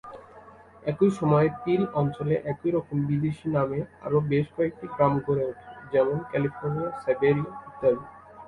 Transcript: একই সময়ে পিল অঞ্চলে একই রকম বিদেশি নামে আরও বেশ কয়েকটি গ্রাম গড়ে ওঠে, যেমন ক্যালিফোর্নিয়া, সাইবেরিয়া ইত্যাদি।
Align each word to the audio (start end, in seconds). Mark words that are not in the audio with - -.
একই 0.83 1.09
সময়ে 1.19 1.47
পিল 1.63 1.81
অঞ্চলে 1.93 2.35
একই 2.51 2.69
রকম 2.71 2.97
বিদেশি 3.09 3.47
নামে 3.55 3.79
আরও 4.05 4.17
বেশ 4.31 4.45
কয়েকটি 4.55 4.85
গ্রাম 4.93 5.13
গড়ে 5.25 5.43
ওঠে, 5.49 5.63
যেমন 5.93 6.17
ক্যালিফোর্নিয়া, 6.31 6.89
সাইবেরিয়া 7.01 7.51
ইত্যাদি। 7.67 8.03